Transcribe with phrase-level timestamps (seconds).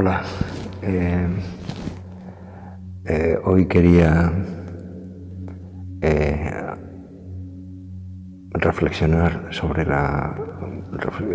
[0.00, 0.22] Hola.
[0.80, 1.28] Eh,
[3.04, 4.32] eh, hoy quería
[6.00, 6.50] eh,
[8.52, 10.34] reflexionar sobre la.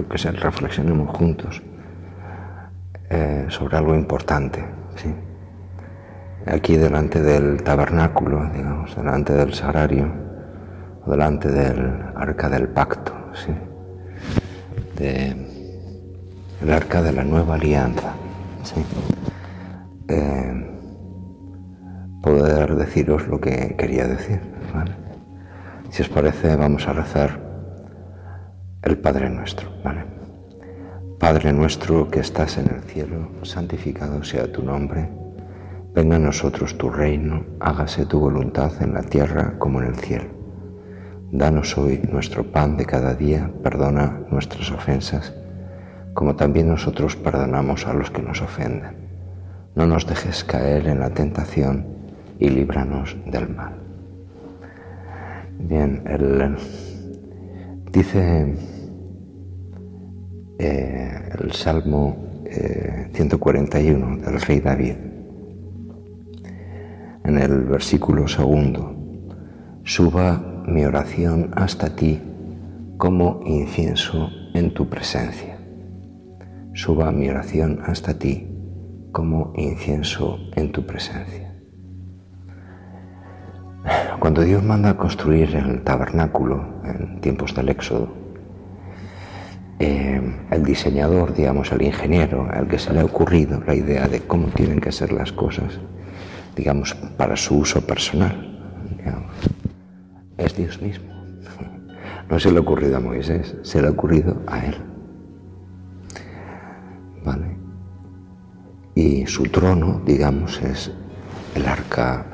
[0.09, 1.61] que reflexionemos juntos
[3.49, 4.65] sobre algo importante.
[4.95, 5.13] ¿sí?
[6.47, 10.11] Aquí delante del tabernáculo, digamos, delante del sagrario,
[11.05, 13.53] delante del arca del pacto, ¿sí?
[14.97, 15.35] de,
[16.63, 18.14] el arca de la nueva alianza.
[18.65, 18.83] ¿Sí?
[20.07, 20.65] Eh,
[22.21, 24.41] poder deciros lo que quería decir.
[25.89, 27.39] Si os parece, vamos a rezar
[28.81, 29.69] el Padre nuestro.
[31.19, 35.09] Padre nuestro que estás en el cielo, santificado sea tu nombre.
[35.93, 40.25] Venga a nosotros tu reino, hágase tu voluntad en la tierra como en el cielo.
[41.31, 45.33] Danos hoy nuestro pan de cada día, perdona nuestras ofensas,
[46.15, 49.05] como también nosotros perdonamos a los que nos ofenden
[49.75, 51.85] no nos dejes caer en la tentación
[52.39, 53.73] y líbranos del mal.
[55.59, 56.01] Bien,
[57.91, 58.55] dice
[60.57, 62.17] eh, el Salmo
[63.13, 64.95] 141 eh, del rey David,
[67.25, 68.95] en el versículo segundo,
[69.83, 72.21] suba mi oración hasta ti
[72.97, 75.54] como incienso en tu presencia.
[76.75, 78.49] Suba mi oración hasta ti
[79.13, 81.55] como incienso en tu presencia.
[84.19, 88.13] Cuando Dios manda construir el tabernáculo en tiempos del Éxodo,
[89.79, 94.19] eh, el diseñador, digamos, el ingeniero, al que se le ha ocurrido la idea de
[94.19, 95.79] cómo tienen que ser las cosas,
[96.57, 98.51] digamos, para su uso personal,
[100.37, 101.15] es Dios mismo.
[102.29, 104.94] No se le ha ocurrido a Moisés, se le ha ocurrido a él.
[108.95, 110.89] Y su trono, digamos, es
[111.53, 112.25] el arca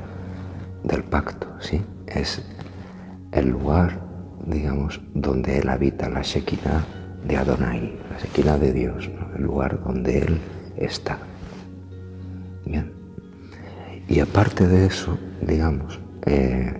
[0.83, 1.81] del pacto, ¿sí?
[2.05, 2.43] Es
[3.31, 3.99] el lugar,
[4.45, 6.85] digamos, donde él habita, la Shekinah
[7.27, 10.39] de Adonai, la Shekinah de Dios, el lugar donde él
[10.77, 11.17] está.
[12.65, 12.91] Bien.
[14.07, 16.79] Y aparte de eso, digamos, eh,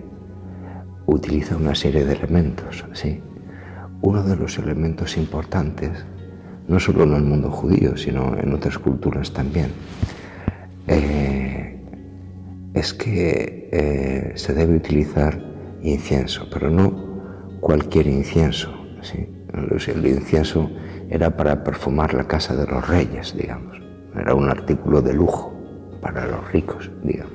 [1.06, 3.20] utiliza una serie de elementos, ¿sí?
[4.00, 6.04] Uno de los elementos importantes
[6.72, 9.68] no solo en el mundo judío, sino en otras culturas también,
[10.86, 11.78] eh,
[12.72, 15.38] es que eh, se debe utilizar
[15.82, 18.72] incienso, pero no cualquier incienso.
[19.86, 20.70] El incienso
[21.10, 23.78] era para perfumar la casa de los reyes, digamos.
[24.16, 25.52] Era un artículo de lujo
[26.00, 27.34] para los ricos, digamos.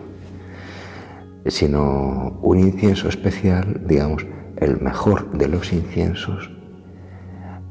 [1.45, 6.56] Sino un incienso especial, digamos, el mejor de los inciensos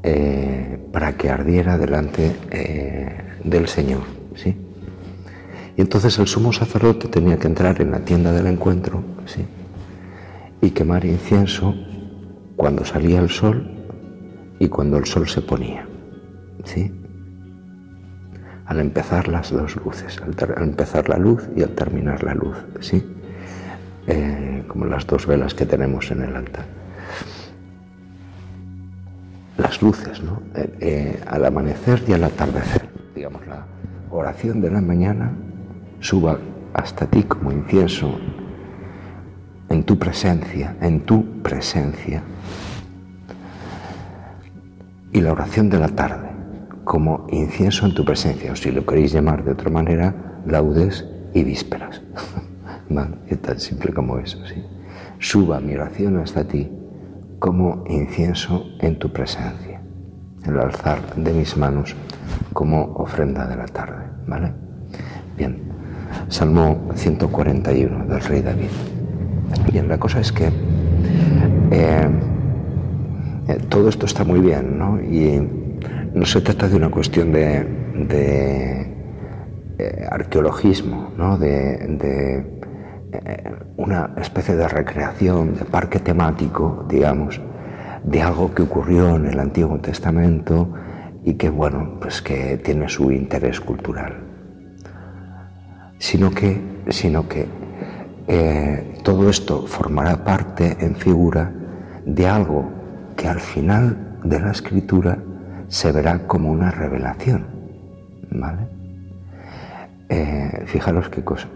[0.03, 4.03] eh, para que ardiera delante eh, del Señor.
[4.35, 4.55] ¿sí?
[5.75, 9.45] Y entonces el sumo sacerdote tenía que entrar en la tienda del encuentro ¿sí?
[10.61, 11.75] y quemar incienso
[12.55, 13.71] cuando salía el sol
[14.59, 15.87] y cuando el sol se ponía.
[16.63, 16.91] ¿sí?
[18.65, 23.03] Al empezar las dos luces, al, empezar la luz y al terminar la luz, ¿sí?
[24.07, 26.65] Eh, como las dos velas que tenemos en el altar
[29.57, 30.41] las luces, ¿no?
[30.55, 32.87] Eh, eh, al amanecer y al atardecer.
[33.15, 33.65] Digamos, la
[34.11, 35.31] oración de la mañana
[35.99, 36.37] suba
[36.73, 38.19] hasta ti como incienso
[39.69, 42.21] en tu presencia, en tu presencia.
[45.11, 46.27] Y la oración de la tarde
[46.83, 51.43] como incienso en tu presencia, o si lo queréis llamar de otra manera, laudes y
[51.43, 52.01] vísperas.
[53.27, 54.63] Es tan simple como eso, ¿sí?
[55.19, 56.71] Suba mi oración hasta ti
[57.39, 59.81] como incienso en tu presencia,
[60.45, 61.95] el alzar de mis manos
[62.53, 64.05] como ofrenda de la tarde.
[64.27, 64.51] ¿Vale?
[65.37, 65.57] Bien,
[66.29, 68.69] Salmo 141 del rey David.
[69.71, 70.47] Bien, la cosa es que
[71.71, 72.09] eh,
[73.47, 75.01] eh, todo esto está muy bien, ¿no?
[75.01, 75.41] Y
[76.13, 78.87] no se trata de una cuestión de,
[79.79, 81.37] eh, arqueologismo, ¿no?
[81.37, 82.56] de
[83.11, 87.39] eh, una especie de recreación, de parque temático, digamos,
[88.03, 90.73] de algo que ocurrió en el Antiguo Testamento
[91.23, 94.15] y que, bueno, pues que tiene su interés cultural.
[95.99, 97.47] Sino que, sino que
[98.27, 101.51] eh, todo esto formará parte en figura
[102.05, 102.71] de algo
[103.15, 105.17] que al final de la escritura
[105.67, 107.45] se verá como una revelación.
[108.31, 108.67] ¿Vale?
[110.09, 111.47] Eh, fijaros qué cosa.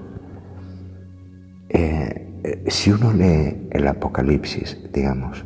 [1.74, 5.46] Eh, si uno lee el Apocalipsis, digamos,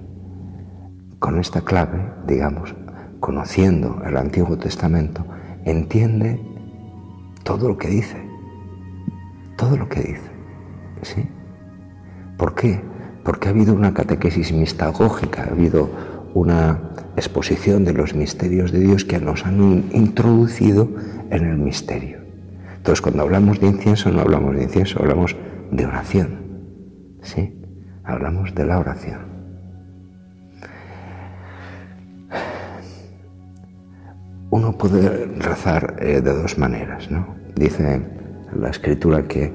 [1.19, 2.73] con esta clave, digamos,
[3.19, 5.23] conociendo el Antiguo Testamento,
[5.65, 6.39] entiende
[7.43, 8.17] todo lo que dice,
[9.55, 10.31] todo lo que dice,
[11.03, 11.27] ¿sí?
[12.37, 12.81] ¿Por qué?
[13.23, 15.89] Porque ha habido una catequesis mistagógica, ha habido
[16.33, 20.89] una exposición de los misterios de Dios que nos han introducido
[21.29, 22.17] en el misterio.
[22.77, 25.54] Entonces, cuando hablamos de incienso, no hablamos de incienso, hablamos de
[25.85, 26.39] oración.
[27.21, 27.53] ¿Sí?
[28.03, 29.35] Hablamos de la oración.
[34.51, 37.35] Uno puede rezar eh, de dos maneras, ¿no?
[37.55, 38.01] Dice
[38.53, 39.51] la escritura que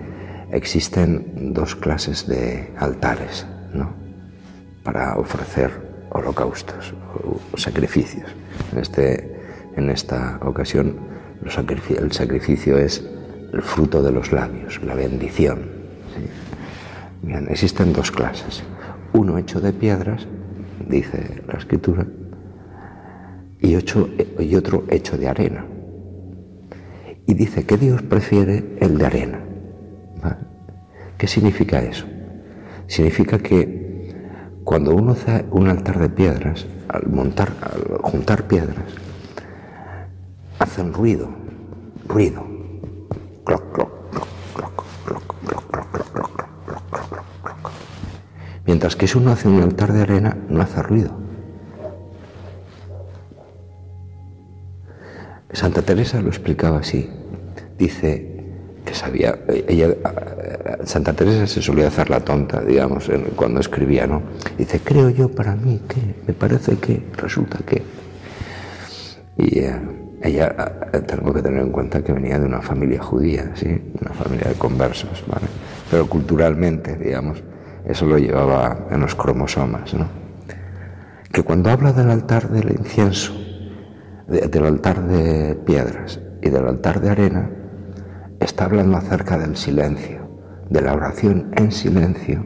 [0.50, 3.94] existen dos clases de altares, ¿no?
[4.82, 5.70] Para ofrecer
[6.10, 8.34] holocaustos o sacrificios.
[8.72, 9.40] En, este,
[9.76, 10.96] en esta ocasión,
[11.42, 13.04] el sacrificio es
[13.52, 15.79] el fruto de los labios, la bendición.
[17.22, 18.62] Bien, existen dos clases.
[19.12, 20.26] Uno hecho de piedras,
[20.88, 22.06] dice la escritura,
[23.60, 25.66] y, otro hecho de arena.
[27.26, 29.40] Y dice que Dios prefiere el de arena.
[31.18, 32.06] ¿Qué significa eso?
[32.86, 34.14] Significa que
[34.64, 38.94] cuando uno hace un altar de piedras, al montar, al juntar piedras,
[40.58, 41.28] hacen ruido,
[42.08, 42.46] ruido,
[48.70, 51.10] Mientras que si uno hace un altar de arena, no hace ruido.
[55.52, 57.10] Santa Teresa lo explicaba así.
[57.76, 58.44] Dice
[58.84, 59.88] que sabía, ella,
[60.84, 64.22] Santa Teresa se solía hacer la tonta, digamos, cuando escribía, ¿no?
[64.56, 67.82] Dice, creo yo para mí que, me parece que, resulta que.
[69.36, 69.80] Y eh,
[70.22, 70.54] ella,
[70.92, 73.82] eh, tengo que tener en cuenta que venía de una familia judía, ¿sí?
[74.00, 75.48] Una familia de conversos, ¿vale?
[75.90, 77.42] Pero culturalmente, digamos,
[77.84, 80.08] eso lo llevaba en los cromosomas, ¿no?
[81.32, 83.32] Que cuando habla del altar del incienso,
[84.26, 87.50] del altar de piedras y del altar de arena,
[88.40, 90.20] está hablando acerca del silencio,
[90.68, 92.44] de la oración en silencio,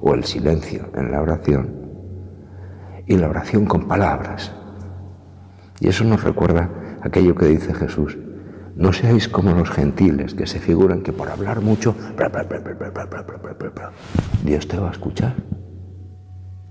[0.00, 1.84] o el silencio en la oración,
[3.06, 4.52] y la oración con palabras.
[5.80, 6.70] Y eso nos recuerda
[7.02, 8.18] aquello que dice Jesús,
[8.76, 11.94] no seáis como los gentiles que se figuran que por hablar mucho,
[14.44, 15.34] Dios te va a escuchar.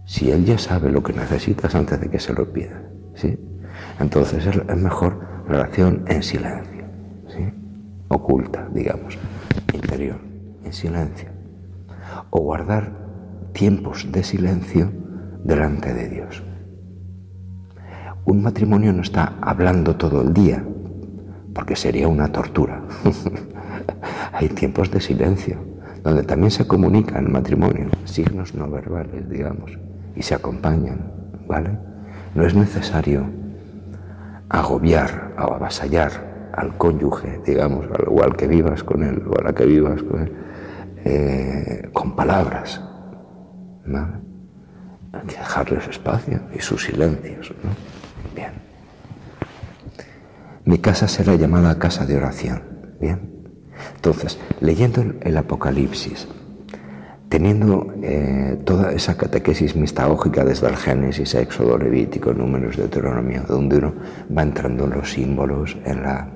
[0.06, 2.82] Si Él ya sabe lo que necesitas antes de que se lo pida,
[3.16, 3.40] ¿sí?
[4.00, 6.86] Entonces es mejor relación en silencio,
[7.28, 7.54] ¿sí?
[8.10, 9.18] Oculta, digamos,
[9.74, 10.20] interior,
[10.64, 11.30] en silencio.
[12.30, 12.92] O guardar
[13.54, 14.92] tiempos de silencio
[15.44, 16.44] delante de Dios.
[18.26, 20.64] Un matrimonio no está hablando todo el día,
[21.54, 22.82] porque sería una tortura.
[24.34, 25.58] Hay tiempos de silencio,
[26.04, 29.78] donde también se comunica el matrimonio, signos no verbales, digamos,
[30.16, 31.12] y se acompañan,
[31.48, 31.78] ¿vale?
[32.36, 33.26] No es necesario
[34.50, 39.54] agobiar o avasallar al cónyuge, digamos, o al que vivas con él, o a la
[39.54, 40.32] que vivas con él,
[41.06, 42.82] eh, con palabras,
[43.86, 44.24] ¿vale?
[45.14, 47.70] Hay que dejarles espacio y sus silencios, ¿no?
[48.36, 48.63] Bien.
[50.66, 52.62] Mi casa será llamada casa de oración.
[53.00, 53.34] Bien.
[53.96, 56.28] Entonces, leyendo el Apocalipsis,
[57.28, 63.94] teniendo eh, toda esa catequesis mistagógica desde el Génesis, Éxodo, Levítico, Números, Deuteronomio, donde uno
[64.36, 66.30] va entrando en los símbolos, en, la,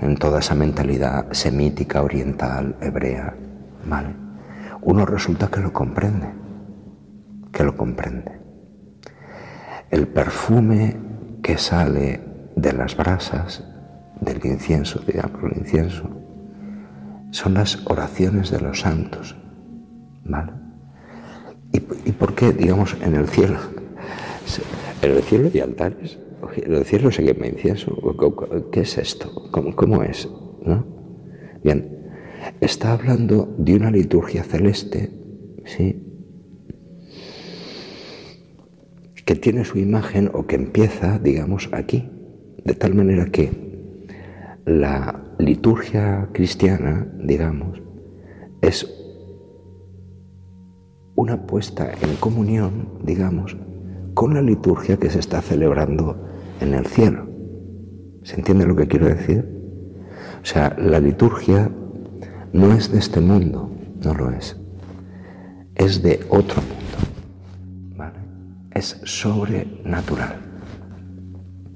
[0.00, 3.34] en toda esa mentalidad semítica, oriental, hebrea,
[3.84, 4.14] ¿vale?
[4.80, 6.28] Uno resulta que lo comprende,
[7.52, 8.40] que lo comprende.
[9.90, 10.96] El perfume
[11.42, 12.20] que sale
[12.56, 13.67] de las brasas
[14.20, 16.08] del incienso, digamos, el incienso,
[17.30, 19.36] son las oraciones de los santos.
[20.24, 20.52] ¿Vale?
[21.72, 23.56] ¿Y, por qué, digamos, en el cielo?
[25.00, 26.18] En el cielo hay altares.
[26.56, 27.94] En el cielo se quema incienso.
[28.72, 29.48] ¿Qué es esto?
[29.52, 30.28] ¿Cómo, cómo es?
[30.64, 30.84] ¿No?
[31.62, 32.10] Bien,
[32.60, 35.10] está hablando de una liturgia celeste,
[35.64, 36.02] ¿sí?
[39.24, 42.10] Que tiene su imagen o que empieza, digamos, aquí.
[42.64, 43.68] De tal manera que
[44.68, 47.80] la liturgia cristiana, digamos,
[48.60, 48.86] es
[51.14, 53.56] una puesta en comunión, digamos,
[54.12, 56.22] con la liturgia que se está celebrando
[56.60, 57.26] en el cielo.
[58.24, 59.48] ¿Se entiende lo que quiero decir?
[60.42, 61.70] O sea, la liturgia
[62.52, 63.70] no es de este mundo,
[64.04, 64.60] no lo es.
[65.76, 67.96] Es de otro mundo.
[67.96, 68.18] ¿vale?
[68.72, 70.36] Es sobrenatural.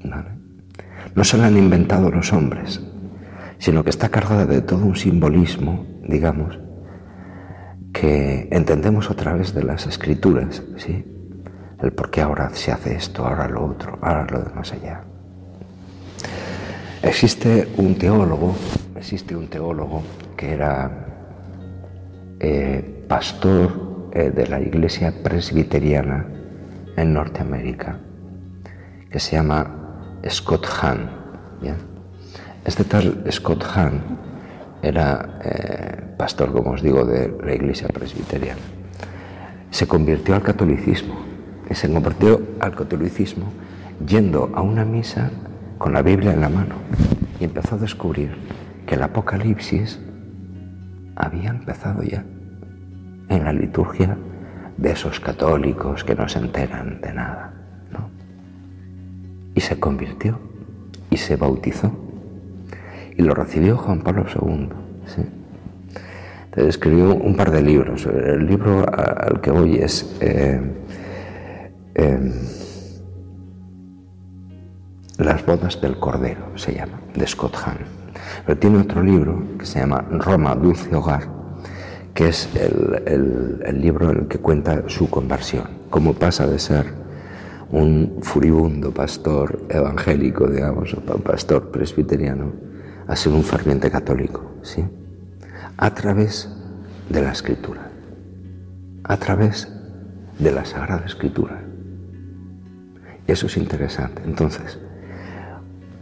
[0.05, 0.42] ¿vale?
[1.15, 2.81] No se la han inventado los hombres,
[3.59, 6.59] sino que está cargada de todo un simbolismo, digamos,
[7.93, 11.05] que entendemos a través de las escrituras, ¿sí?
[11.81, 15.03] El por qué ahora se hace esto, ahora lo otro, ahora lo de más allá.
[17.03, 18.55] Existe un teólogo,
[18.97, 20.03] existe un teólogo
[20.37, 20.91] que era
[22.39, 26.27] eh, pastor eh, de la iglesia presbiteriana
[26.97, 27.99] en Norteamérica,
[29.11, 29.82] que se llama
[30.29, 31.11] Scott Hahn.
[32.65, 34.01] Este tal Scott Hahn
[34.83, 38.61] era eh, pastor, como os digo, de la iglesia presbiteriana.
[39.71, 41.17] Se convirtió al catolicismo
[41.69, 43.53] y se convirtió al catolicismo
[44.07, 45.31] yendo a una misa
[45.79, 46.77] con la Biblia en la mano
[47.41, 48.37] y empezó a descubrir
[48.87, 49.99] que el Apocalipsis
[51.17, 52.25] había empezado ya
[53.29, 54.17] en la liturgia
[54.77, 57.62] de esos católicos que no se enteran de nada.
[59.55, 60.39] Y se convirtió
[61.11, 61.93] y se bautizó
[63.17, 64.69] y lo recibió Juan Pablo II.
[66.45, 68.07] Entonces escribió un par de libros.
[68.07, 70.61] El libro al que voy es eh,
[71.95, 72.33] eh,
[75.19, 77.79] Las bodas del Cordero, se llama, de Scott Hahn.
[78.47, 81.29] Pero tiene otro libro que se llama Roma, Dulce Hogar,
[82.15, 87.02] que es el, libro en el que cuenta su conversión, cómo pasa de ser
[87.73, 92.53] un furibundo pastor evangélico, digamos, o pastor presbiteriano,
[93.09, 94.85] a ser un ferviente católico, ¿sí?
[95.79, 96.49] A través
[97.09, 97.91] de la escritura,
[99.05, 99.73] a través
[100.39, 101.63] de la Sagrada Escritura.
[103.27, 104.23] Eso es interesante.
[104.25, 104.79] Entonces,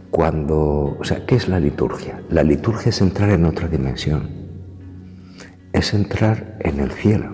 [0.09, 2.21] cuando, o sea, ¿qué es la liturgia?
[2.29, 4.29] La liturgia es entrar en otra dimensión,
[5.71, 7.33] es entrar en el cielo,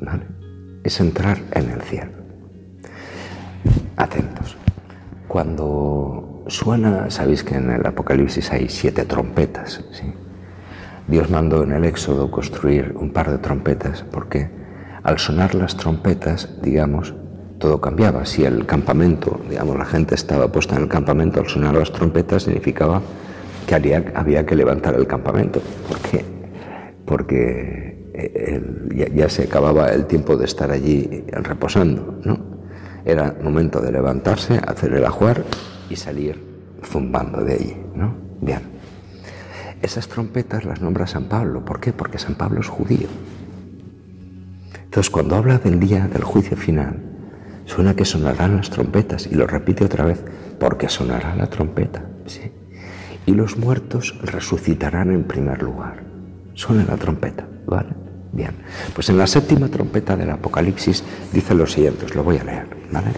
[0.00, 0.24] ¿vale?
[0.82, 2.21] Es entrar en el cielo.
[4.02, 4.56] Atentos.
[5.28, 10.12] Cuando suena, sabéis que en el Apocalipsis hay siete trompetas, ¿sí?
[11.06, 14.50] Dios mandó en el Éxodo construir un par de trompetas porque
[15.04, 17.14] al sonar las trompetas, digamos,
[17.60, 18.26] todo cambiaba.
[18.26, 22.42] Si el campamento, digamos, la gente estaba puesta en el campamento al sonar las trompetas,
[22.42, 23.00] significaba
[23.68, 26.24] que había, que levantar el campamento, porque,
[27.06, 32.51] porque eh, ya, se acababa el tiempo de estar allí reposando, ¿no?
[33.04, 35.44] Era momento de levantarse, hacer el ajuar
[35.90, 36.40] y salir
[36.84, 38.14] zumbando de allí, ¿no?
[38.40, 38.60] Bien.
[39.82, 41.64] Esas trompetas las nombra San Pablo.
[41.64, 41.92] ¿Por qué?
[41.92, 43.08] Porque San Pablo es judío.
[44.84, 47.12] Entonces, cuando habla del día del juicio final,
[47.64, 50.22] Suena que sonarán las trompetas y lo repite otra vez,
[50.58, 52.04] porque sonará la trompeta.
[52.26, 52.52] ¿sí?
[53.26, 56.02] Y los muertos resucitarán en primer lugar.
[56.54, 58.01] Suena la trompeta, ¿vale?
[58.32, 58.52] Bien,
[58.94, 62.66] pues en la séptima trompeta del Apocalipsis dice lo siguiente, os lo voy a leer,
[62.90, 63.12] ¿vale?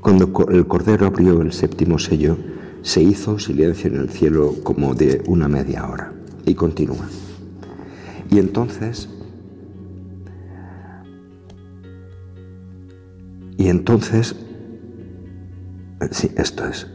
[0.00, 2.36] Cuando el Cordero abrió el séptimo sello,
[2.82, 6.12] se hizo silencio en el cielo como de una media hora.
[6.44, 7.08] Y continúa.
[8.30, 9.08] Y entonces,
[13.56, 14.36] y entonces,
[16.10, 16.86] sí, esto es,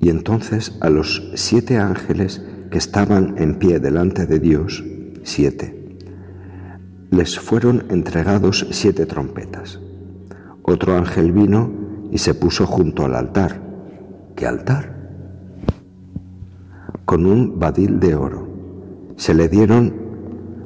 [0.00, 4.84] y entonces a los siete ángeles que estaban en pie delante de Dios,
[5.22, 5.96] siete,
[7.10, 9.80] les fueron entregados siete trompetas.
[10.62, 11.70] Otro ángel vino
[12.10, 13.62] y se puso junto al altar.
[14.34, 14.96] ¿Qué altar?
[17.06, 18.46] con un badil de oro.
[19.16, 19.94] Se le dieron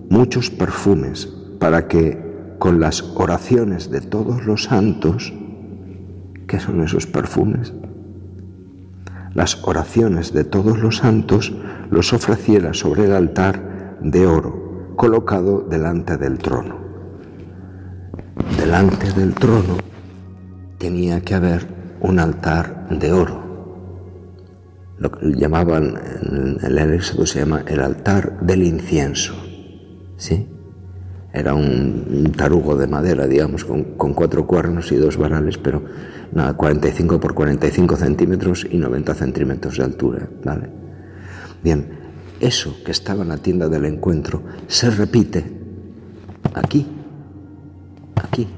[0.08, 1.26] muchos perfumes
[1.60, 2.18] para que
[2.58, 5.32] con las oraciones de todos los santos,
[6.50, 7.72] ¿qué son esos perfumes?
[9.34, 11.54] Las oraciones de todos los santos
[11.90, 16.76] los ofreciera sobre el altar de oro colocado delante del trono.
[18.58, 19.76] Delante del trono
[20.78, 21.68] tenía que haber
[22.00, 23.40] un altar de oro
[24.98, 29.34] lo que llamaban en el Éxodo se llama el altar del incienso.
[30.18, 30.46] ¿Sí?
[31.32, 35.82] Era un, tarugo de madera, digamos, con, cuatro cuernos y dos varales, pero
[36.32, 40.28] nada, 45 por 45 centímetros y 90 centímetros de altura.
[40.44, 40.70] ¿vale?
[41.62, 41.86] Bien,
[42.40, 45.44] eso que estaba en la tienda del encuentro se repite
[46.54, 46.86] aquí,
[48.16, 48.48] aquí.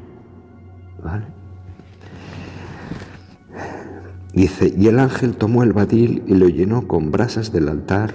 [1.03, 1.27] ¿Vale?
[4.33, 8.15] Dice, y el ángel tomó el badil y lo llenó con brasas del altar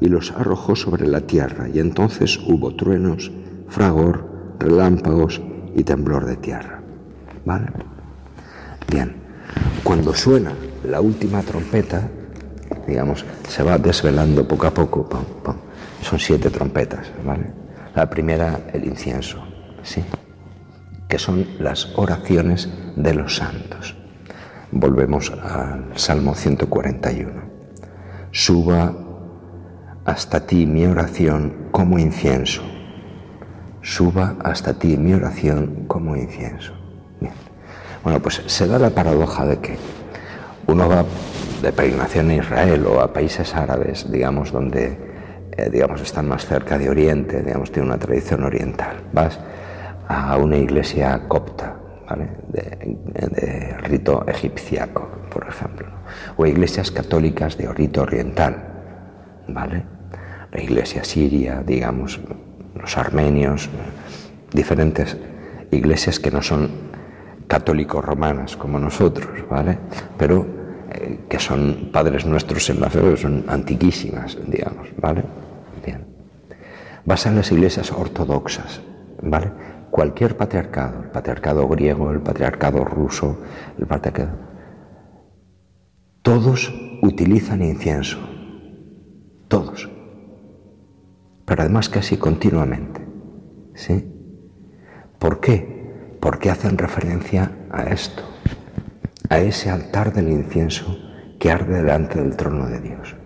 [0.00, 3.30] y los arrojó sobre la tierra, y entonces hubo truenos,
[3.68, 5.42] fragor, relámpagos
[5.76, 6.82] y temblor de tierra.
[7.44, 7.66] ¿Vale?
[8.90, 9.14] Bien,
[9.84, 12.08] cuando suena la última trompeta,
[12.88, 15.08] digamos, se va desvelando poco a poco,
[16.02, 17.52] son siete trompetas, ¿vale?
[17.94, 19.44] La primera, el incienso,
[19.84, 20.02] ¿sí?
[21.08, 23.94] Que son las oraciones de los santos.
[24.72, 27.30] Volvemos al Salmo 141.
[28.32, 28.92] Suba
[30.04, 32.62] hasta ti mi oración como incienso,
[33.82, 36.79] suba hasta ti mi oración como incienso.
[38.02, 39.76] Bueno, pues se da la paradoja de que
[40.66, 41.04] uno va
[41.62, 45.10] de peregrinación a Israel o a países árabes, digamos, donde
[45.60, 48.96] eh, digamos, están más cerca de Oriente, digamos, tiene una tradición oriental.
[49.12, 49.38] Vas
[50.08, 51.76] a una iglesia copta,
[52.08, 52.28] ¿vale?
[52.48, 55.86] de, rito egipciaco, por ejemplo,
[56.36, 58.56] o iglesias católicas de rito oriental,
[59.48, 59.84] ¿vale?
[60.52, 62.20] La iglesia siria, digamos,
[62.74, 63.68] los armenios,
[64.52, 65.16] diferentes
[65.70, 66.70] iglesias que no son
[67.50, 69.76] católicos romanas como nosotros, ¿vale?
[70.16, 70.46] Pero
[70.92, 75.24] eh, que son padres nuestros en la fe, son antiquísimas, digamos, ¿vale?
[75.84, 76.06] Bien.
[77.04, 78.80] Vas a las iglesias ortodoxas,
[79.20, 79.50] ¿vale?
[79.90, 83.40] Cualquier patriarcado, el patriarcado griego, el patriarcado ruso,
[83.76, 84.38] el patriarcado,
[86.22, 88.18] todos utilizan incienso,
[89.48, 89.90] todos,
[91.44, 93.04] pero además casi continuamente,
[93.74, 94.06] ¿sí?
[95.18, 95.79] ¿Por qué?
[96.20, 98.22] Porque hacen referencia a esto,
[99.28, 100.96] a ese altar del incienso
[101.38, 103.16] que arde delante del trono de Dios.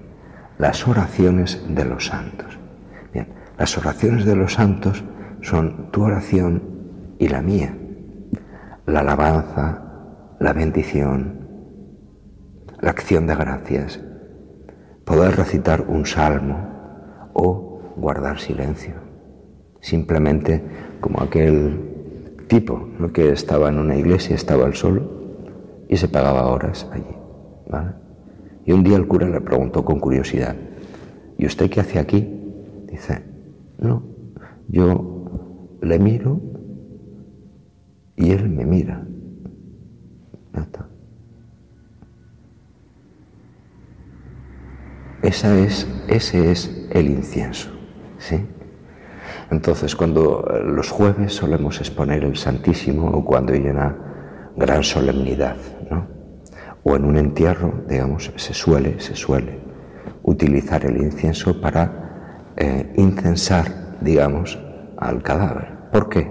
[0.59, 2.59] Las oraciones de los santos.
[3.13, 5.05] Bien, las oraciones de los santos
[5.43, 6.63] son tu oración
[7.19, 7.77] y la mía.
[8.87, 9.83] La alabanza,
[10.39, 11.49] la bendición,
[12.81, 14.01] la acción de gracias,
[15.05, 18.95] poder recitar un salmo o guardar silencio.
[19.81, 20.63] Simplemente
[21.01, 21.94] como aquel
[22.49, 25.03] tipo que estaba en una iglesia, estaba al solo
[25.89, 27.05] y se pagaba horas allí.
[28.67, 30.57] Y un día el cura le preguntó con curiosidad,
[31.37, 32.27] ¿y usted qué hace aquí?
[32.91, 33.23] Dice,
[33.79, 34.03] no,
[34.69, 36.41] yo le miro
[38.17, 39.05] y él me mira.
[45.25, 47.71] Esa es, ese es el incienso.
[48.19, 48.37] ¿sí?
[49.51, 55.57] Entonces, cuando los jueves solemos exponer el Santísimo o cuando hay una gran solemnidad,
[55.91, 56.07] ¿no?
[56.83, 59.61] O en un entierro, digamos, se suele, se suele
[60.23, 64.59] utilizar el incienso para eh, incensar, digamos,
[64.97, 65.91] al cadáver.
[65.93, 66.31] ¿Por qué?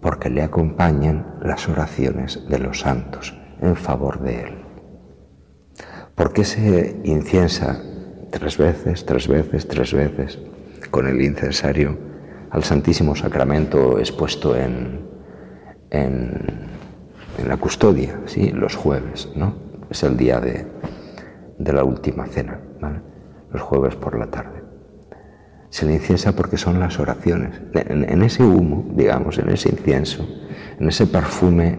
[0.00, 4.58] Porque le acompañan las oraciones de los santos en favor de él.
[6.14, 7.80] ¿Por qué se inciensa
[8.30, 10.38] tres veces, tres veces, tres veces
[10.90, 12.09] con el incensario
[12.50, 15.00] al Santísimo Sacramento expuesto en,
[15.90, 16.70] en
[17.40, 18.50] en la custodia, ¿sí?
[18.50, 19.54] los jueves, ¿no?
[19.90, 20.66] Es el día de,
[21.58, 22.60] la última cena,
[23.52, 24.62] los jueves por la tarde.
[25.68, 27.60] Se le inciensa porque son las oraciones.
[27.74, 30.26] En, ese humo, digamos, en ese incienso,
[30.78, 31.78] en ese perfume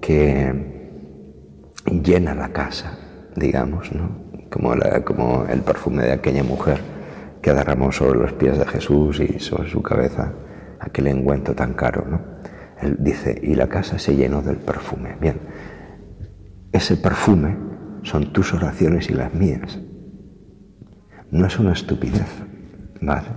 [0.00, 0.90] que
[1.86, 2.98] llena la casa,
[3.36, 4.10] digamos, ¿no?
[4.50, 6.80] como, como el perfume de aquella mujer
[7.44, 10.32] que derramó sobre los pies de Jesús y sobre su cabeza
[10.80, 12.06] aquel engüento tan caro.
[12.08, 12.20] ¿no?
[12.80, 15.18] Él dice, y la casa se llenó del perfume.
[15.20, 15.38] Bien,
[16.72, 17.54] ese perfume
[18.02, 19.78] son tus oraciones y las mías.
[21.30, 22.30] No es una estupidez,
[23.02, 23.28] ¿vale?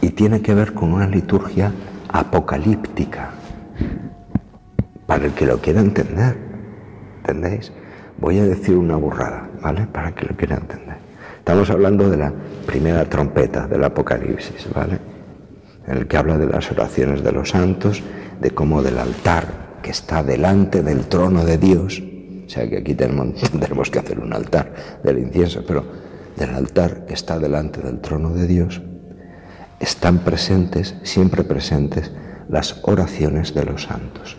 [0.00, 1.70] Y tiene que ver con una liturgia
[2.08, 3.30] apocalíptica,
[5.06, 6.36] para el que lo quiera entender,
[7.18, 7.72] ¿entendéis?
[8.18, 9.86] Voy a decir una burrada, ¿vale?
[9.86, 11.01] Para el que lo quiera entender.
[11.42, 12.32] Estamos hablando de la
[12.66, 14.96] primera trompeta del Apocalipsis, ¿vale?
[15.88, 18.00] En el que habla de las oraciones de los santos
[18.40, 22.00] de cómo del altar que está delante del trono de Dios,
[22.46, 25.84] o sea que aquí tenemos, tenemos que hacer un altar del incienso, pero
[26.36, 28.80] del altar que está delante del trono de Dios,
[29.80, 32.12] están presentes, siempre presentes,
[32.48, 34.36] las oraciones de los santos.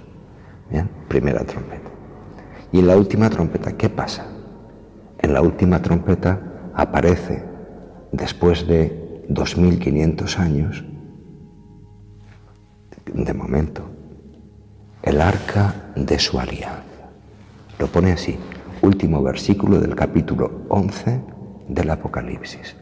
[1.09, 1.89] Primera trompeta.
[2.71, 4.25] Y en la última trompeta, ¿qué pasa?
[5.19, 7.43] En la última trompeta aparece,
[8.11, 10.83] después de 2500 años,
[13.13, 13.83] de momento,
[15.01, 16.81] el arca de su alianza.
[17.79, 18.37] Lo pone así,
[18.81, 21.21] último versículo del capítulo 11
[21.67, 22.75] del Apocalipsis.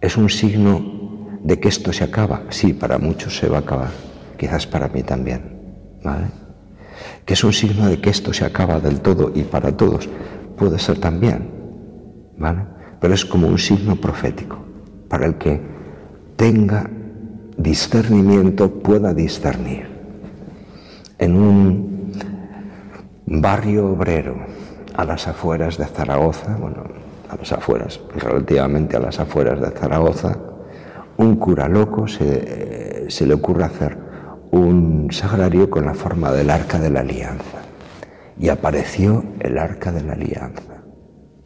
[0.00, 2.42] ¿Es un signo de que esto se acaba?
[2.50, 3.90] Sí, para muchos se va a acabar,
[4.38, 6.26] quizás para mí también, ¿vale?
[7.24, 10.08] Que es un signo de que esto se acaba del todo y para todos,
[10.56, 11.55] puede ser también,
[13.00, 14.58] Pero es como un signo profético,
[15.08, 15.60] para el que
[16.36, 16.88] tenga
[17.56, 19.86] discernimiento pueda discernir.
[21.18, 22.12] En un
[23.26, 24.36] barrio obrero
[24.94, 26.84] a las afueras de Zaragoza, bueno,
[27.28, 30.38] a las afueras, relativamente a las afueras de Zaragoza,
[31.16, 33.96] un cura loco se, se le ocurre hacer
[34.50, 37.62] un sagrario con la forma del arca de la alianza.
[38.38, 40.75] Y apareció el arca de la alianza.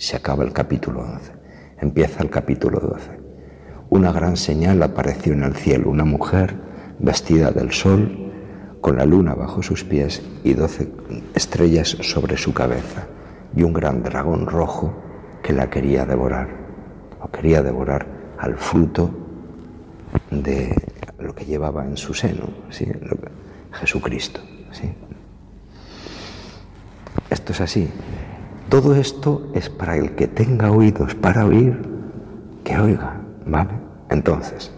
[0.00, 1.32] Se acaba el capítulo 11.
[1.78, 3.20] Empieza el capítulo 12
[3.90, 6.54] una gran señal apareció en el cielo, una mujer
[7.00, 8.30] vestida del sol,
[8.80, 10.90] con la luna bajo sus pies y doce
[11.34, 13.08] estrellas sobre su cabeza,
[13.54, 14.94] y un gran dragón rojo
[15.42, 16.48] que la quería devorar,
[17.20, 18.06] o quería devorar
[18.38, 19.10] al fruto
[20.30, 20.72] de
[21.18, 22.86] lo que llevaba en su seno, ¿sí?
[23.72, 24.40] Jesucristo.
[24.70, 24.94] ¿sí?
[27.28, 27.90] Esto es así.
[28.70, 31.76] Todo esto es para el que tenga oídos para oír,
[32.62, 33.70] que oiga, ¿vale?
[34.10, 34.70] Entonces,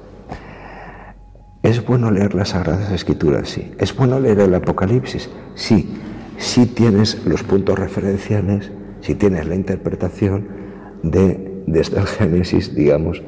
[1.62, 3.50] ¿es bueno leer las Sagradas Escrituras?
[3.50, 3.70] Sí.
[3.76, 5.28] ¿Es bueno leer el Apocalipsis?
[5.54, 5.94] Sí.
[6.38, 10.48] Si tienes los puntos referenciales, si tienes la interpretación
[11.02, 13.22] de, desde el Génesis, digamos,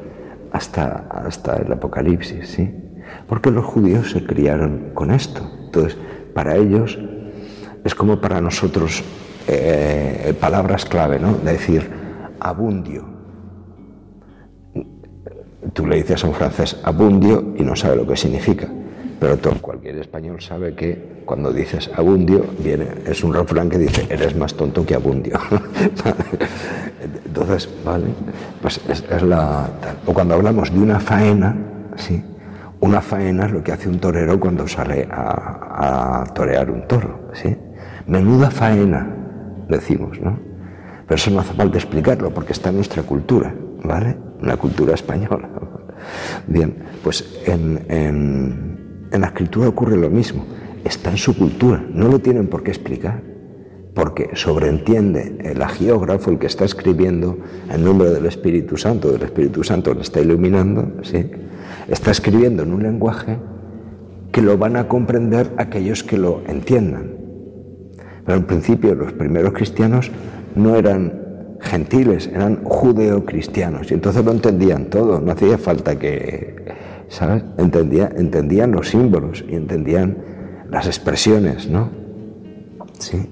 [0.51, 2.75] hasta, hasta el Apocalipsis, ¿sí?
[3.29, 5.47] Porque los judíos se criaron con esto.
[5.67, 5.99] Entonces,
[6.33, 6.99] para ellos
[7.85, 9.05] es como para nosotros
[9.47, 11.35] eh, palabras clave, ¿no?
[11.35, 11.89] De decir
[12.41, 13.05] abundio.
[15.73, 18.69] Tú le dices a un francés abundio y no sabe lo que significa.
[19.19, 24.07] Pero todo, cualquier español sabe que cuando dices abundio, viene, es un refrán que dice,
[24.11, 25.39] eres más tonto que abundio.
[27.27, 28.07] Entonces, ¿vale?
[28.61, 29.69] Pues es, la...
[30.07, 31.57] O cuando hablamos de una faena,
[31.97, 32.23] ¿sí?
[32.81, 37.57] Una faena es lo que hace un torero cuando sale a, torear un toro, ¿sí?
[38.07, 39.24] Menuda faena,
[39.69, 40.39] decimos, ¿no?
[41.07, 44.17] Pero eso no hace falta explicarlo porque está en nuestra cultura, ¿vale?
[44.41, 45.49] Una cultura española.
[46.47, 50.45] Bien, pues en, en, en la escritura ocurre lo mismo,
[50.85, 53.23] está en su cultura, no lo tienen por qué explicar,
[53.95, 57.39] porque sobreentiende el agiógrafo, el que está escribiendo
[57.71, 61.31] en nombre del Espíritu Santo, el Espíritu Santo le está iluminando, ¿sí?
[61.89, 63.39] está escribiendo en un lenguaje
[64.33, 67.24] que lo van a comprender aquellos que lo entiendan.
[68.25, 70.11] Pero en principio los primeros cristianos
[70.55, 71.25] no eran
[71.61, 76.75] gentiles, eran judeocristianos y entonces lo entendían todo, no hacía falta que,
[77.09, 77.43] ¿sabes?
[77.59, 80.19] entendían los símbolos y entendían
[80.71, 81.91] las expresiones, ¿no?
[82.99, 83.31] Sí.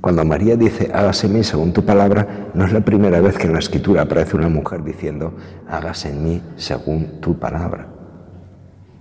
[0.00, 3.46] Cuando María dice, hágase en mí según tu palabra, no es la primera vez que
[3.46, 5.34] en la escritura aparece una mujer diciendo,
[5.68, 7.88] hágase en mí según tu palabra.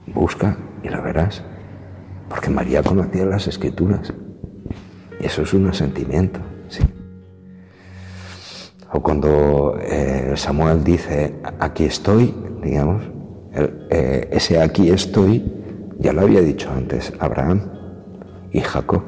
[0.08, 1.44] Busca y lo verás.
[2.28, 4.14] Porque María conocía las escrituras.
[5.20, 6.40] Eso es un asentimiento.
[6.70, 6.84] ¿sí?
[8.92, 13.04] O cuando eh, Samuel dice, aquí estoy, digamos,
[13.54, 15.44] eh, ese aquí estoy,
[16.00, 17.62] ya lo había dicho antes Abraham
[18.52, 19.04] y Jacob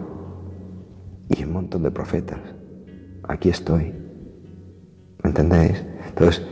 [1.29, 2.39] y un montón de profetas.
[3.23, 3.93] Aquí estoy.
[5.23, 5.83] ¿Me entendéis?
[6.07, 6.45] Entonces,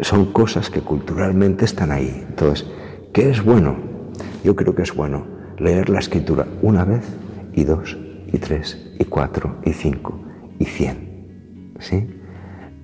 [0.00, 2.24] son cosas que culturalmente están ahí.
[2.28, 2.66] Entonces,
[3.12, 3.76] ¿qué es bueno?
[4.44, 5.26] Yo creo que es bueno
[5.58, 7.04] leer la escritura una vez
[7.54, 7.96] y dos
[8.32, 10.20] y tres y cuatro y cinco
[10.58, 11.74] y cien.
[11.78, 12.06] ¿Sí?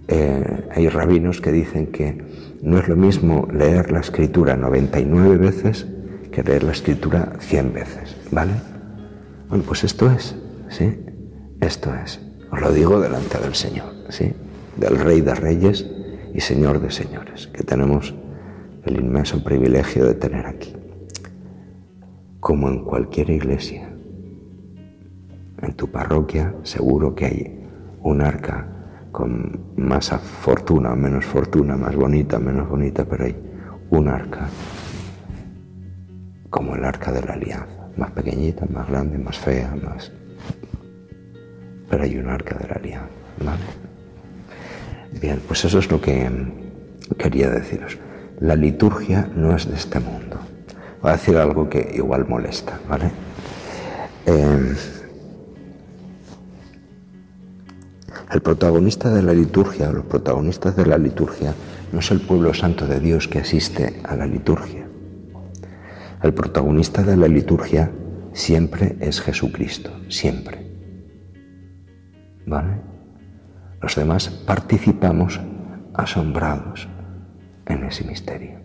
[0.09, 2.23] Eh, hay rabinos que dicen que
[2.63, 5.87] no es lo mismo leer la escritura 99 veces
[6.31, 8.17] que leer la escritura 100 veces.
[8.31, 8.53] ¿Vale?
[9.49, 10.35] Bueno, pues esto es,
[10.69, 10.99] ¿sí?
[11.61, 14.33] Esto es, os lo digo delante del Señor, ¿sí?
[14.77, 15.87] del Rey de Reyes
[16.35, 18.15] y Señor de Señores, que tenemos
[18.85, 20.75] el inmenso privilegio de tener aquí.
[22.41, 23.92] Como en cualquier iglesia,
[25.63, 27.69] en tu parroquia seguro que hay
[28.03, 28.67] un arca
[29.11, 33.37] con más fortuna, menos fortuna, más bonita, menos bonita, pero hay
[33.91, 34.49] un arca
[36.51, 40.13] como el arca de la alianza, más pequeñita, más grande, más fea, más
[41.89, 43.09] pero hay un arca de la alianza.
[43.45, 43.61] ¿vale?
[45.21, 46.31] Bien, pues eso es lo que
[47.19, 47.99] quería deciros.
[48.41, 50.39] La liturgia no es de este mundo.
[51.03, 53.11] Voy a decir algo que igual molesta, ¿vale?
[54.25, 54.75] Em,
[58.33, 61.55] el protagonista de la liturgia, los protagonistas de la liturgia,
[61.93, 64.87] no es el pueblo santo de Dios que asiste a la liturgia.
[66.23, 67.91] El protagonista de la liturgia
[68.33, 70.67] siempre es Jesucristo, siempre.
[72.47, 72.81] ¿Vale?
[73.83, 75.39] Los demás participamos
[75.93, 76.89] asombrados
[77.67, 78.61] en ese misterio,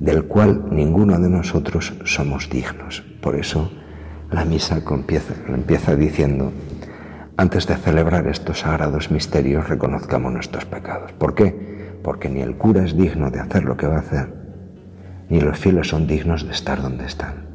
[0.00, 3.04] del cual ninguno de nosotros somos dignos.
[3.20, 3.70] Por eso
[4.32, 6.52] la misa empieza, empieza diciendo,
[7.38, 11.12] antes de celebrar estos sagrados misterios, reconozcamos nuestros pecados.
[11.12, 12.00] ¿Por qué?
[12.02, 14.34] Porque ni el cura es digno de hacer lo que va a hacer,
[15.28, 17.46] ni los fieles son dignos de estar donde están.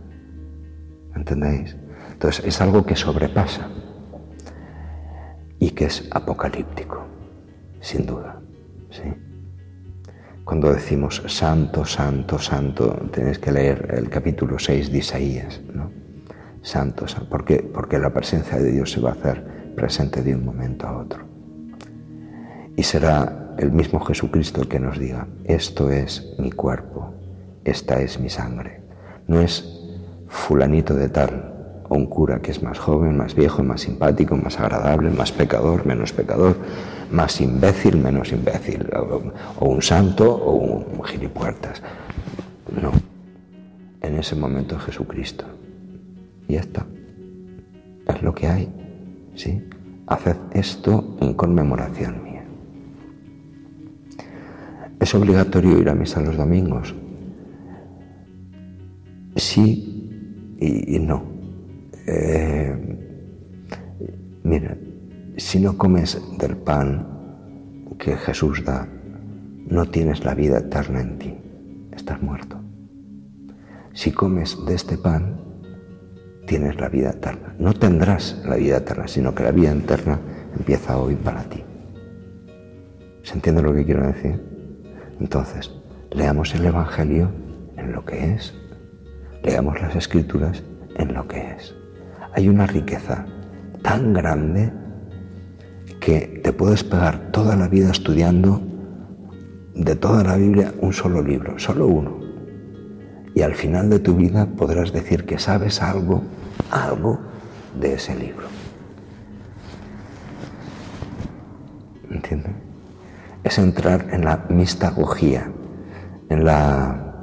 [1.14, 1.76] ¿Entendéis?
[2.14, 3.68] Entonces es algo que sobrepasa
[5.60, 7.06] y que es apocalíptico,
[7.82, 8.40] sin duda.
[8.90, 9.04] ¿sí?
[10.46, 15.92] Cuando decimos santo, santo, santo, tenéis que leer el capítulo 6 de Isaías, ¿no?
[16.62, 17.28] Santo, santo.
[17.28, 17.58] ¿Por qué?
[17.58, 21.24] Porque la presencia de Dios se va a hacer presente de un momento a otro.
[22.76, 27.14] Y será el mismo Jesucristo el que nos diga, esto es mi cuerpo,
[27.64, 28.82] esta es mi sangre.
[29.28, 29.80] No es
[30.28, 31.54] fulanito de tal,
[31.90, 35.86] o un cura que es más joven, más viejo, más simpático, más agradable, más pecador,
[35.86, 36.58] menos pecador,
[37.12, 38.90] más imbécil, menos imbécil,
[39.60, 41.82] o, un santo o un gilipuertas.
[42.82, 42.92] No.
[44.02, 45.46] En ese momento Jesucristo.
[46.48, 46.86] Y ya está.
[48.08, 48.83] Es lo que hay.
[49.36, 49.64] ¿Sí?
[50.08, 52.44] Haced esto en conmemoración mía.
[55.00, 56.96] ¿Es obligatorio ir a misa los domingos?
[59.36, 59.90] Sí
[60.60, 61.24] y, no.
[62.08, 62.76] Eh,
[64.44, 64.78] mira,
[65.38, 67.08] si no comes del pan
[67.98, 68.88] que Jesús da,
[69.68, 71.34] no tienes la vida eterna en ti,
[71.92, 72.58] estás muerto.
[73.94, 75.40] Si comes de este pan,
[76.46, 77.56] tienes la vida eterna.
[77.60, 80.20] No tendrás la vida eterna, sino que la vida eterna
[80.58, 81.64] empieza hoy para ti.
[83.24, 84.42] ¿Se entiende lo que quiero decir?
[85.20, 85.72] Entonces,
[86.12, 87.32] leamos el Evangelio
[87.78, 88.54] en lo que es,
[89.44, 90.64] leamos las Escrituras
[90.98, 91.76] en lo que es.
[92.34, 93.26] Hay una riqueza
[93.82, 94.72] tan grande
[96.00, 98.62] que te puedes pegar toda la vida estudiando
[99.76, 102.23] de toda la Biblia un solo libro, solo uno.
[103.36, 106.24] Y al final de tu vida podrás decir que sabes algo,
[106.72, 107.20] algo
[107.80, 108.48] de ese libro.
[112.12, 112.54] ¿Entiendes?
[113.44, 115.52] Es entrar en la mistagogía,
[116.30, 117.14] en, la,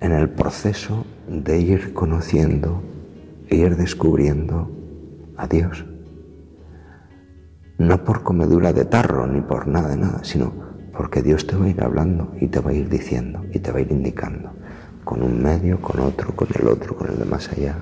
[0.00, 2.82] en el proceso de ir conociendo
[3.56, 4.70] ir descubriendo
[5.36, 5.84] a Dios.
[7.78, 10.52] No por comedura de tarro ni por nada de nada, sino
[10.96, 13.72] porque Dios te va a ir hablando y te va a ir diciendo y te
[13.72, 14.52] va a ir indicando,
[15.04, 17.76] con un medio, con otro, con el otro, con el de más allá.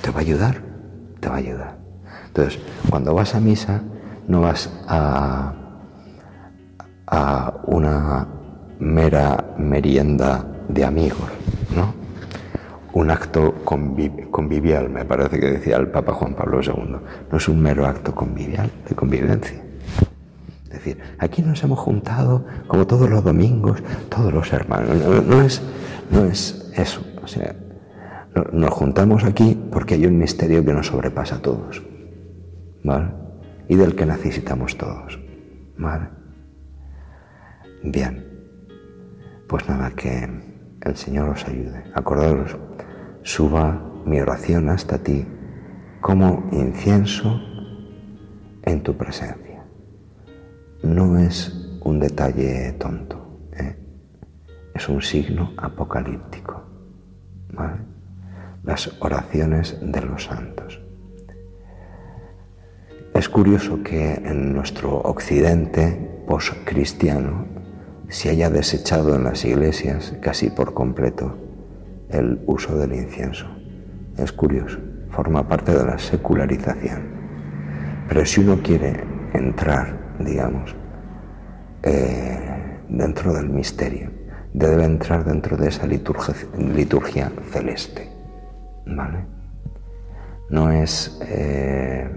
[0.00, 0.62] te va a ayudar,
[1.20, 1.78] te va a ayudar.
[2.28, 3.82] Entonces, cuando vas a misa,
[4.28, 5.54] no vas a,
[7.06, 8.26] a una
[8.78, 11.30] mera merienda de amigos,
[11.74, 11.94] ¿no?
[12.92, 16.96] Un acto convivial, me parece que decía el Papa Juan Pablo II.
[17.30, 19.65] No es un mero acto convivial, de convivencia
[20.68, 24.96] decir, aquí nos hemos juntado como todos los domingos, todos los hermanos.
[25.26, 25.62] No, es,
[26.10, 27.02] no es eso.
[27.22, 27.54] O sea,
[28.52, 31.82] nos juntamos aquí porque hay un misterio que nos sobrepasa a todos.
[32.82, 33.10] ¿Vale?
[33.68, 35.18] Y del que necesitamos todos.
[35.78, 36.08] ¿Vale?
[37.82, 38.24] Bien.
[39.48, 40.28] Pues nada, que
[40.82, 41.84] el Señor os ayude.
[41.94, 42.56] Acordaros,
[43.22, 45.26] suba mi oración hasta ti
[46.00, 47.40] como incienso
[48.62, 49.45] en tu presencia
[50.94, 53.76] no es un detalle tonto, ¿eh?
[54.74, 56.62] es un signo apocalíptico.
[58.62, 60.80] Las oraciones de los santos.
[63.14, 67.46] Es curioso que en nuestro occidente post-cristiano
[68.08, 71.36] se haya desechado en las iglesias casi por completo
[72.10, 73.46] el uso del incienso.
[74.18, 74.78] Es curioso,
[75.10, 77.16] forma parte de la secularización.
[78.08, 80.74] Pero si uno quiere entrar digamos,
[81.82, 84.10] eh, dentro del misterio,
[84.52, 88.08] debe entrar dentro de esa liturgia, celeste,
[88.86, 89.26] ¿vale?
[90.48, 92.08] No es, eh,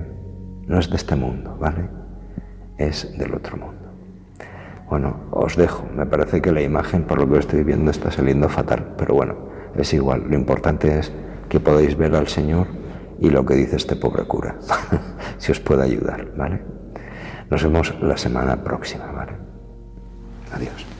[0.67, 1.89] no es de este mundo, ¿vale?
[2.77, 3.89] Es del otro mundo.
[4.89, 5.85] Bueno, os dejo.
[5.95, 9.35] Me parece que la imagen, por lo que estoy viendo, está saliendo fatal, pero bueno,
[9.75, 10.23] es igual.
[10.27, 11.11] Lo importante es
[11.49, 12.67] que podáis ver al Señor
[13.19, 14.55] y lo que dice este pobre cura,
[15.37, 16.78] si os puede ayudar, ¿vale?
[17.49, 19.05] Nos vemos la semana próxima.
[20.53, 20.98] Adiós.